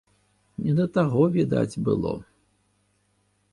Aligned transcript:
Не 0.63 0.73
да 0.79 0.85
таго, 0.95 1.21
відаць, 1.37 1.81
было. 1.89 2.13